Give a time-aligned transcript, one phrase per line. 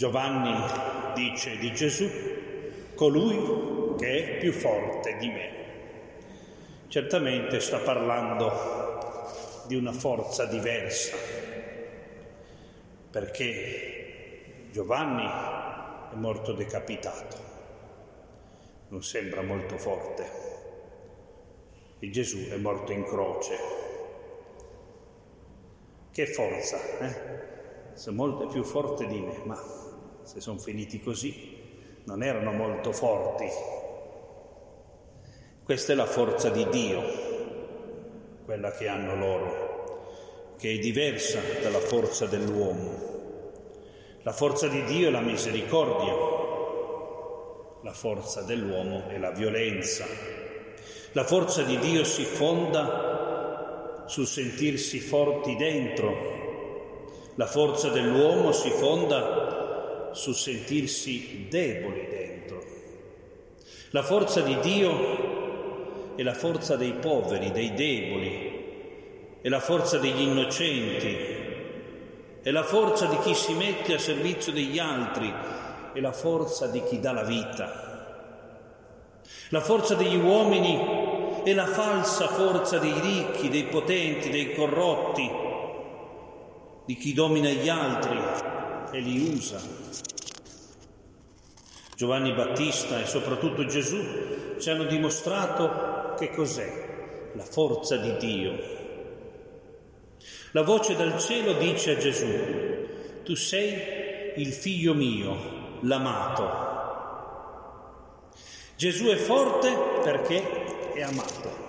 [0.00, 0.54] Giovanni
[1.14, 2.08] dice di Gesù,
[2.94, 5.50] colui che è più forte di me.
[6.88, 8.50] Certamente sta parlando
[9.66, 11.18] di una forza diversa,
[13.10, 17.36] perché Giovanni è morto decapitato,
[18.88, 20.30] non sembra molto forte,
[21.98, 23.58] e Gesù è morto in croce.
[26.10, 27.38] Che forza, eh?
[27.92, 29.88] Sono molto più forte di me, ma
[30.30, 31.58] se sono finiti così,
[32.04, 33.48] non erano molto forti.
[35.64, 37.02] Questa è la forza di Dio,
[38.44, 43.08] quella che hanno loro, che è diversa dalla forza dell'uomo.
[44.22, 46.14] La forza di Dio è la misericordia,
[47.82, 50.06] la forza dell'uomo è la violenza.
[51.10, 59.58] La forza di Dio si fonda sul sentirsi forti dentro, la forza dell'uomo si fonda
[60.12, 62.64] sul sentirsi deboli dentro.
[63.90, 70.20] La forza di Dio è la forza dei poveri, dei deboli, è la forza degli
[70.20, 71.16] innocenti,
[72.42, 75.32] è la forza di chi si mette a servizio degli altri,
[75.92, 77.88] è la forza di chi dà la vita.
[79.48, 85.28] La forza degli uomini è la falsa forza dei ricchi, dei potenti, dei corrotti,
[86.84, 88.59] di chi domina gli altri
[88.92, 89.60] e li usa.
[91.96, 93.98] Giovanni Battista e soprattutto Gesù
[94.58, 98.78] ci hanno dimostrato che cos'è la forza di Dio.
[100.52, 102.26] La voce dal cielo dice a Gesù,
[103.22, 106.68] tu sei il figlio mio, l'amato.
[108.76, 111.68] Gesù è forte perché è amato.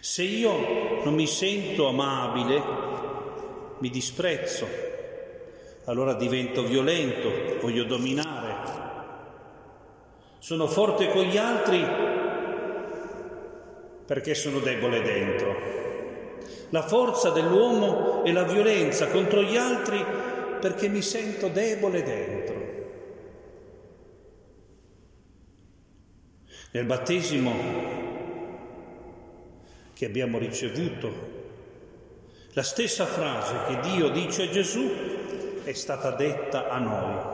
[0.00, 2.62] Se io non mi sento amabile,
[3.78, 4.92] mi disprezzo,
[5.84, 8.82] allora divento violento, voglio dominare.
[10.38, 11.84] Sono forte con gli altri
[14.06, 15.72] perché sono debole dentro.
[16.70, 20.04] La forza dell'uomo è la violenza contro gli altri
[20.60, 22.62] perché mi sento debole dentro.
[26.72, 27.52] Nel battesimo
[29.92, 31.43] che abbiamo ricevuto
[32.54, 34.88] la stessa frase che Dio dice a Gesù
[35.64, 37.32] è stata detta a noi.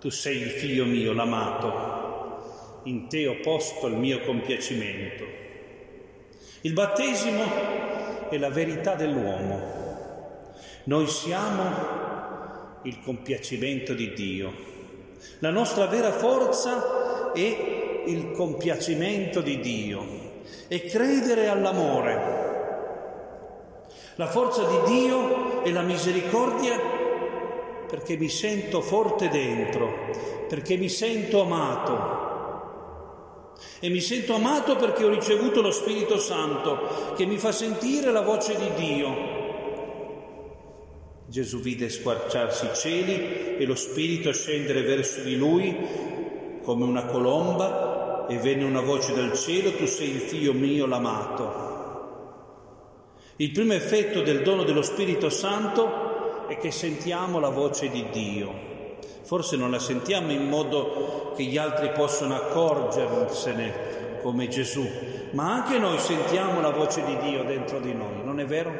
[0.00, 5.24] Tu sei il figlio mio, l'amato, in te ho posto il mio compiacimento.
[6.62, 10.54] Il battesimo è la verità dell'uomo.
[10.84, 14.52] Noi siamo il compiacimento di Dio.
[15.40, 22.47] La nostra vera forza è il compiacimento di Dio e credere all'amore
[24.18, 26.76] la forza di Dio e la misericordia
[27.88, 30.10] perché mi sento forte dentro,
[30.48, 32.16] perché mi sento amato.
[33.78, 38.22] E mi sento amato perché ho ricevuto lo Spirito Santo che mi fa sentire la
[38.22, 39.36] voce di Dio.
[41.26, 45.76] Gesù vide squarciarsi i cieli e lo Spirito scendere verso di lui
[46.62, 51.77] come una colomba e venne una voce dal cielo, tu sei il figlio mio l'amato.
[53.40, 58.96] Il primo effetto del dono dello Spirito Santo è che sentiamo la voce di Dio.
[59.22, 64.84] Forse non la sentiamo in modo che gli altri possano accorgersene come Gesù,
[65.34, 68.72] ma anche noi sentiamo la voce di Dio dentro di noi, non è vero?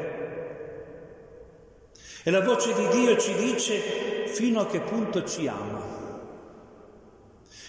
[2.21, 5.87] E la voce di Dio ci dice fino a che punto ci ama.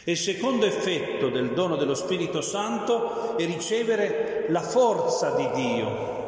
[0.02, 6.18] E il secondo effetto del dono dello Spirito Santo è ricevere la forza di Dio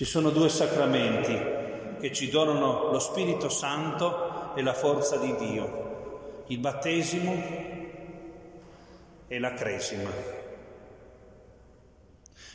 [0.00, 1.38] ci sono due sacramenti
[2.00, 7.34] che ci donano lo Spirito Santo e la forza di Dio, il battesimo
[9.28, 10.08] e la cresima.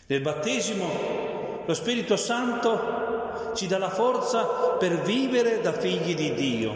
[0.08, 4.44] Nel battesimo lo Spirito Santo ci dà la forza
[4.80, 6.74] per vivere da figli di Dio.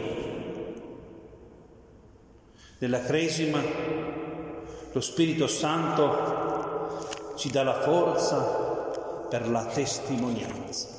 [2.78, 3.60] Nella cresima
[4.92, 8.69] lo Spirito Santo ci dà la forza
[9.30, 10.98] per la testimonianza.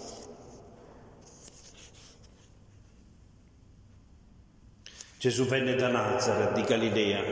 [5.18, 7.22] Gesù venne da Nazareth di Galilea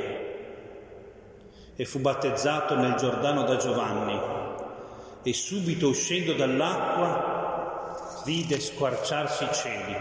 [1.75, 4.21] e fu battezzato nel Giordano da Giovanni
[5.23, 9.97] e subito uscendo dall'acqua vide squarciarsi i cieli.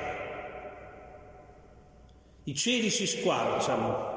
[2.44, 4.16] I cieli si squarciano,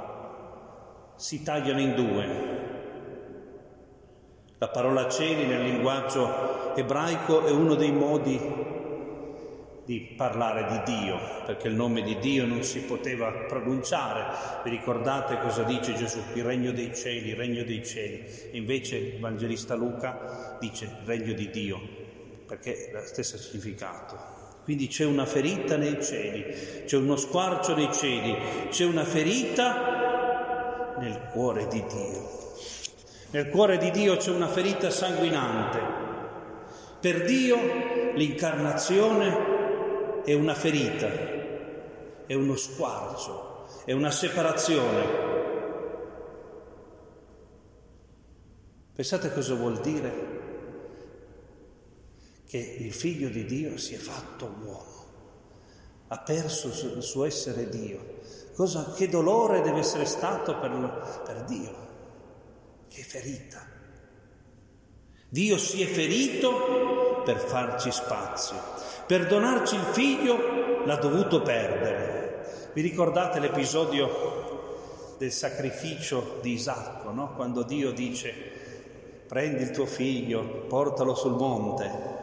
[1.16, 2.59] si tagliano in due
[4.60, 8.38] la parola cieli nel linguaggio ebraico è uno dei modi
[9.86, 14.60] di parlare di Dio, perché il nome di Dio non si poteva pronunciare.
[14.62, 16.18] Vi ricordate cosa dice Gesù?
[16.34, 18.22] Il regno dei cieli, il regno dei cieli.
[18.52, 21.80] Invece il Evangelista Luca dice il regno di Dio,
[22.46, 24.18] perché è lo stesso significato.
[24.62, 28.36] Quindi c'è una ferita nei cieli, c'è uno squarcio nei cieli,
[28.68, 32.50] c'è una ferita nel cuore di Dio.
[33.32, 35.78] Nel cuore di Dio c'è una ferita sanguinante.
[36.98, 37.56] Per Dio
[38.14, 41.08] l'incarnazione è una ferita,
[42.26, 45.28] è uno squarcio, è una separazione.
[48.92, 50.38] Pensate cosa vuol dire
[52.48, 55.04] che il figlio di Dio si è fatto uomo,
[56.08, 58.18] ha perso il suo essere Dio.
[58.56, 61.89] Cosa, che dolore deve essere stato per, per Dio,
[62.90, 63.64] che ferita.
[65.28, 68.56] Dio si è ferito per farci spazio.
[69.06, 72.70] Per donarci il figlio l'ha dovuto perdere.
[72.75, 77.34] Vi ricordate l'episodio del sacrificio di Isacco, no?
[77.34, 78.32] quando Dio dice
[79.28, 82.19] prendi il tuo figlio, portalo sul monte.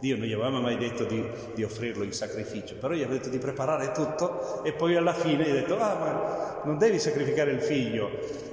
[0.00, 1.22] Dio non gli aveva mai detto di,
[1.54, 5.44] di, offrirlo in sacrificio, però gli aveva detto di preparare tutto e poi alla fine
[5.44, 8.08] gli ha detto, ah ma non devi sacrificare il figlio,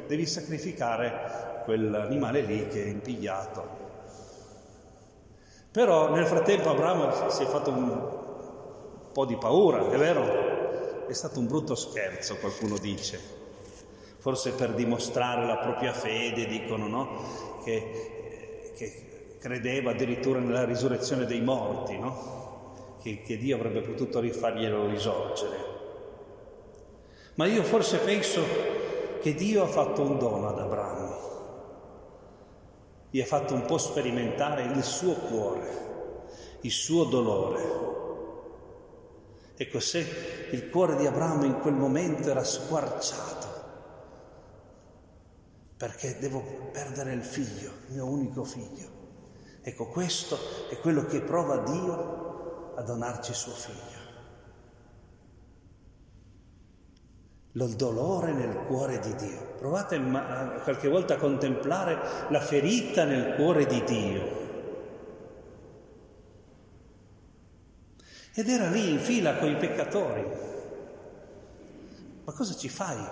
[0.07, 3.85] devi sacrificare quell'animale lì che è impigliato.
[5.71, 8.25] Però nel frattempo Abramo si è fatto un
[9.13, 11.07] po' di paura, è vero?
[11.07, 13.19] È stato un brutto scherzo, qualcuno dice.
[14.17, 17.61] Forse per dimostrare la propria fede, dicono, no?
[17.63, 18.16] Che,
[19.47, 22.97] credeva addirittura nella risurrezione dei morti, no?
[23.01, 25.55] Che, che Dio avrebbe potuto rifarglielo risorgere.
[27.35, 28.41] Ma io forse penso
[29.21, 31.25] che Dio ha fatto un dono ad Abramo
[33.09, 37.85] gli ha fatto un po' sperimentare il suo cuore, il suo dolore.
[39.55, 40.05] Ecco, se
[40.51, 43.47] il cuore di Abramo in quel momento era squarciato,
[45.77, 48.96] perché devo perdere il figlio, il mio unico figlio.
[49.67, 53.95] Ecco, questo è quello che prova Dio a donarci suo figlio.
[57.51, 59.55] il dolore nel cuore di Dio.
[59.57, 59.99] Provate
[60.63, 61.99] qualche volta a contemplare
[62.29, 64.21] la ferita nel cuore di Dio.
[68.35, 70.25] Ed era lì in fila con i peccatori.
[72.23, 73.05] Ma cosa ci fai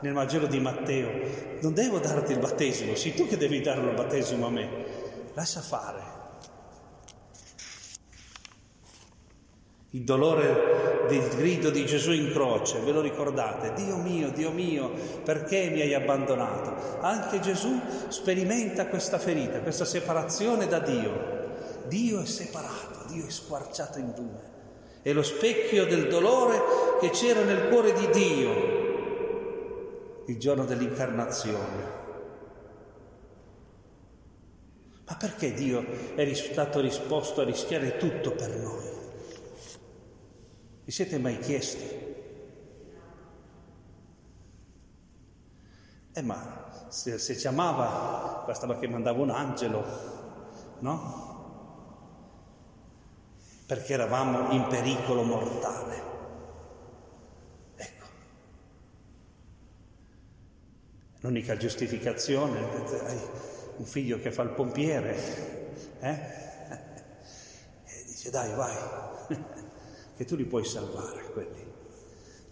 [0.00, 1.60] nel Vangelo di Matteo?
[1.62, 5.11] Non devo darti il battesimo, sei tu che devi dare il battesimo a me.
[5.34, 6.20] Lascia fare.
[9.90, 13.74] Il dolore del grido di Gesù in croce, ve lo ricordate?
[13.74, 14.90] Dio mio, Dio mio,
[15.24, 17.00] perché mi hai abbandonato?
[17.00, 21.40] Anche Gesù sperimenta questa ferita, questa separazione da Dio.
[21.88, 24.50] Dio è separato, Dio è squarciato in due.
[25.02, 26.60] È lo specchio del dolore
[27.00, 28.80] che c'era nel cuore di Dio
[30.26, 32.00] il giorno dell'incarnazione.
[35.06, 35.86] Ma perché Dio
[36.16, 38.90] è stato risposto a rischiare tutto per noi?
[40.84, 42.00] Vi siete mai chiesti?
[46.12, 49.84] Eh ma se, se ci amava bastava che mandava un angelo,
[50.80, 51.30] no?
[53.64, 56.02] Perché eravamo in pericolo mortale.
[57.76, 58.06] Ecco.
[61.20, 63.30] L'unica giustificazione,
[63.76, 65.16] un figlio che fa il pompiere,
[66.00, 66.10] eh?
[67.84, 68.76] E dice dai vai
[70.16, 71.72] che tu li puoi salvare quelli,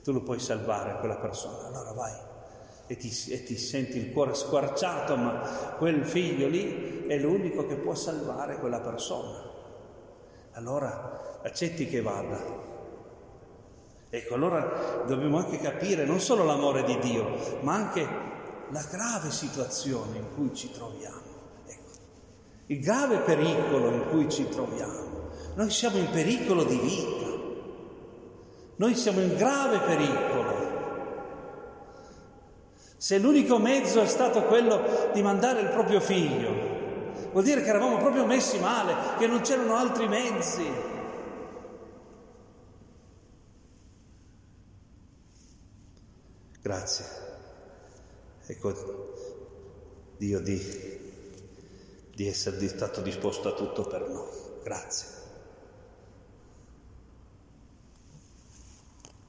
[0.02, 2.28] tu lo puoi salvare quella persona, allora vai
[2.90, 7.76] e ti, e ti senti il cuore squarciato, ma quel figlio lì è l'unico che
[7.76, 9.48] può salvare quella persona.
[10.54, 12.68] Allora accetti che vada.
[14.10, 18.08] Ecco, allora dobbiamo anche capire non solo l'amore di Dio, ma anche
[18.70, 21.22] la grave situazione in cui ci troviamo.
[21.66, 21.90] Ecco,
[22.66, 25.30] il grave pericolo in cui ci troviamo.
[25.54, 27.28] Noi siamo in pericolo di vita.
[28.76, 30.68] Noi siamo in grave pericolo.
[32.96, 37.98] Se l'unico mezzo è stato quello di mandare il proprio figlio, vuol dire che eravamo
[37.98, 40.88] proprio messi male, che non c'erano altri mezzi.
[46.62, 47.29] Grazie.
[48.50, 49.14] Ecco
[50.16, 50.60] Dio di,
[52.12, 54.28] di essere stato disposto a tutto per noi.
[54.64, 55.19] Grazie.